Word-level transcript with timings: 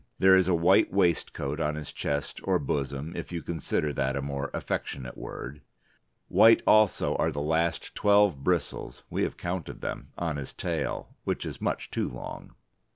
There 0.17 0.35
is 0.35 0.47
a 0.47 0.55
white 0.55 0.91
waistcoat 0.91 1.59
on 1.59 1.75
his 1.75 1.93
chest, 1.93 2.41
or 2.43 2.57
bosom 2.57 3.13
if 3.15 3.31
you 3.31 3.43
consider 3.43 3.93
that 3.93 4.15
a 4.15 4.21
more 4.23 4.49
affectionate 4.51 5.15
word. 5.15 5.61
White 6.27 6.63
also 6.65 7.15
are 7.17 7.29
the 7.31 7.39
last 7.39 7.93
twelve 7.93 8.43
bristles 8.43 9.03
(we 9.11 9.21
have 9.21 9.37
counted 9.37 9.81
them) 9.81 10.11
on 10.17 10.37
his 10.37 10.53
tail 10.53 11.15
(which 11.23 11.45
is 11.45 11.61
much 11.61 11.91
too 11.91 12.09
long). 12.09 12.55